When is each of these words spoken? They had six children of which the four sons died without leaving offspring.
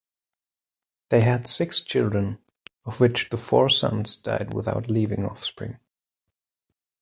They 1.09 1.21
had 1.21 1.45
six 1.47 1.79
children 1.79 2.39
of 2.87 2.99
which 2.99 3.29
the 3.29 3.37
four 3.37 3.69
sons 3.69 4.15
died 4.17 4.51
without 4.51 4.89
leaving 4.89 5.23
offspring. 5.25 5.77